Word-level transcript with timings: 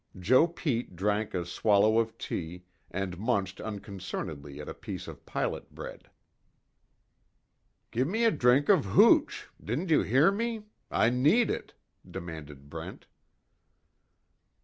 Joe 0.17 0.47
Pete 0.47 0.95
drank 0.95 1.35
a 1.35 1.45
swallow 1.45 1.99
of 1.99 2.17
tea, 2.17 2.63
and 2.89 3.19
munched 3.19 3.61
unconcernedly 3.61 4.59
at 4.59 4.67
a 4.67 4.73
piece 4.73 5.07
of 5.07 5.27
pilot 5.27 5.75
bread. 5.75 6.09
"Give 7.91 8.07
me 8.07 8.23
a 8.23 8.31
drink 8.31 8.67
of 8.67 8.83
hooch! 8.83 9.47
Didn't 9.63 9.91
you 9.91 10.01
hear 10.01 10.31
me? 10.31 10.63
I 10.89 11.11
need 11.11 11.51
it," 11.51 11.75
demanded 12.09 12.67
Brent. 12.67 13.05